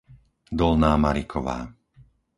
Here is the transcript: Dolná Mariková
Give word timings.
Dolná 0.59 0.91
Mariková 0.97 1.57